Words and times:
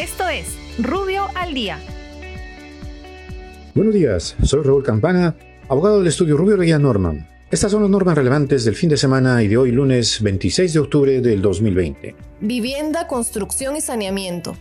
Esto 0.00 0.26
es 0.30 0.56
Rubio 0.78 1.26
al 1.34 1.52
Día. 1.52 1.78
Buenos 3.74 3.92
días, 3.92 4.34
soy 4.42 4.62
Raúl 4.62 4.82
Campana, 4.82 5.36
abogado 5.68 5.98
del 5.98 6.06
estudio 6.08 6.38
Rubio 6.38 6.56
Reguía 6.56 6.78
Norman. 6.78 7.28
Estas 7.50 7.70
son 7.70 7.82
las 7.82 7.90
normas 7.90 8.16
relevantes 8.16 8.64
del 8.64 8.76
fin 8.76 8.88
de 8.88 8.96
semana 8.96 9.42
y 9.42 9.48
de 9.48 9.58
hoy 9.58 9.72
lunes 9.72 10.22
26 10.22 10.72
de 10.72 10.78
octubre 10.78 11.20
del 11.20 11.42
2020. 11.42 12.14
Vivienda, 12.40 13.06
construcción 13.08 13.76
y 13.76 13.82
saneamiento. 13.82 14.56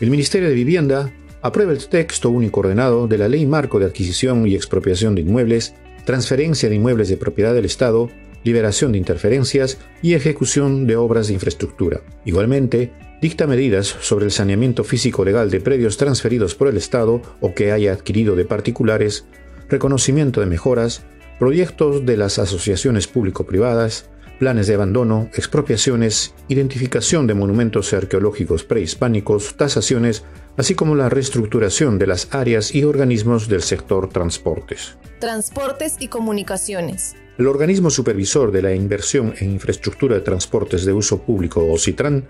El 0.00 0.08
Ministerio 0.08 0.48
de 0.48 0.54
Vivienda 0.54 1.12
aprueba 1.42 1.72
el 1.72 1.86
texto 1.86 2.30
único 2.30 2.60
ordenado 2.60 3.06
de 3.06 3.18
la 3.18 3.28
Ley 3.28 3.44
Marco 3.44 3.78
de 3.78 3.84
Adquisición 3.84 4.46
y 4.46 4.54
Expropiación 4.54 5.14
de 5.14 5.20
Inmuebles, 5.20 5.74
transferencia 6.06 6.70
de 6.70 6.76
inmuebles 6.76 7.10
de 7.10 7.18
propiedad 7.18 7.52
del 7.52 7.66
Estado, 7.66 8.08
liberación 8.48 8.92
de 8.92 8.98
interferencias 8.98 9.76
y 10.00 10.14
ejecución 10.14 10.86
de 10.86 10.96
obras 10.96 11.26
de 11.26 11.34
infraestructura. 11.34 12.00
Igualmente, 12.24 12.92
dicta 13.20 13.46
medidas 13.46 13.86
sobre 14.00 14.24
el 14.24 14.30
saneamiento 14.30 14.84
físico 14.84 15.22
legal 15.22 15.50
de 15.50 15.60
predios 15.60 15.98
transferidos 15.98 16.54
por 16.54 16.68
el 16.68 16.78
Estado 16.78 17.20
o 17.42 17.52
que 17.52 17.72
haya 17.72 17.92
adquirido 17.92 18.36
de 18.36 18.46
particulares, 18.46 19.26
reconocimiento 19.68 20.40
de 20.40 20.46
mejoras, 20.46 21.02
proyectos 21.38 22.06
de 22.06 22.16
las 22.16 22.38
asociaciones 22.38 23.06
público-privadas, 23.06 24.08
planes 24.38 24.66
de 24.66 24.76
abandono, 24.76 25.28
expropiaciones, 25.34 26.34
identificación 26.48 27.26
de 27.26 27.34
monumentos 27.34 27.92
arqueológicos 27.92 28.64
prehispánicos, 28.64 29.56
tasaciones, 29.58 30.24
así 30.56 30.74
como 30.74 30.94
la 30.94 31.10
reestructuración 31.10 31.98
de 31.98 32.06
las 32.06 32.32
áreas 32.32 32.74
y 32.74 32.84
organismos 32.84 33.48
del 33.48 33.60
sector 33.60 34.08
transportes. 34.08 34.96
Transportes 35.18 35.96
y 35.98 36.06
comunicaciones. 36.06 37.16
El 37.38 37.48
organismo 37.48 37.90
supervisor 37.90 38.52
de 38.52 38.62
la 38.62 38.72
inversión 38.72 39.34
en 39.40 39.50
infraestructura 39.50 40.14
de 40.14 40.20
transportes 40.20 40.84
de 40.84 40.92
uso 40.92 41.22
público 41.22 41.66
o 41.68 41.76
CITRAN 41.76 42.24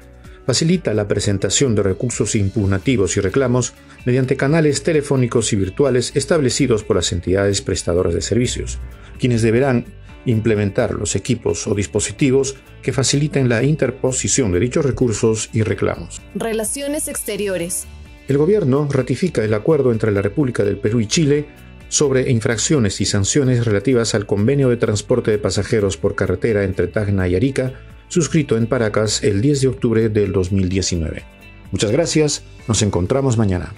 facilita 0.47 0.95
la 0.95 1.07
presentación 1.07 1.75
de 1.75 1.83
recursos 1.83 2.35
impugnativos 2.35 3.15
y 3.19 3.21
reclamos 3.21 3.75
mediante 4.07 4.39
canales 4.39 4.83
telefónicos 4.83 5.53
y 5.53 5.57
virtuales 5.57 6.13
establecidos 6.15 6.83
por 6.83 6.97
las 6.97 7.13
entidades 7.13 7.61
prestadoras 7.61 8.15
de 8.15 8.23
servicios, 8.23 8.79
quienes 9.19 9.43
deberán 9.43 9.85
implementar 10.25 10.95
los 10.95 11.15
equipos 11.15 11.67
o 11.67 11.75
dispositivos 11.75 12.57
que 12.81 12.95
faciliten 12.95 13.51
la 13.51 13.63
interposición 13.63 14.51
de 14.51 14.61
dichos 14.61 14.87
recursos 14.87 15.51
y 15.53 15.63
reclamos. 15.63 16.23
Relaciones 16.35 17.09
exteriores. 17.09 17.87
El 18.29 18.39
gobierno 18.39 18.89
ratifica 18.91 19.45
el 19.45 19.53
acuerdo 19.53 19.93
entre 19.93 20.11
la 20.11 20.23
República 20.23 20.65
del 20.65 20.79
Perú 20.79 21.01
y 21.01 21.07
Chile 21.07 21.68
sobre 21.89 22.31
infracciones 22.31 23.01
y 23.01 23.07
sanciones 23.07 23.65
relativas 23.65 24.15
al 24.15 24.27
convenio 24.27 24.69
de 24.69 24.77
transporte 24.77 25.31
de 25.31 25.39
pasajeros 25.39 25.97
por 25.97 26.15
carretera 26.15 26.65
entre 26.65 26.87
Tacna 26.87 27.29
y 27.29 27.35
Arica 27.35 27.73
suscrito 28.09 28.57
en 28.57 28.67
Paracas 28.67 29.23
el 29.23 29.41
10 29.41 29.61
de 29.61 29.69
octubre 29.69 30.09
del 30.09 30.33
2019. 30.33 31.25
Muchas 31.71 31.91
gracias, 31.91 32.43
nos 32.67 32.83
encontramos 32.83 33.37
mañana. 33.37 33.75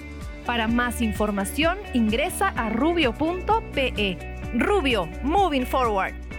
Para 0.47 0.69
más 0.69 1.03
información 1.03 1.79
ingresa 1.95 2.49
a 2.49 2.71
rubio.pe. 2.71 4.19
Rubio, 4.55 5.09
moving 5.23 5.67
forward. 5.67 6.30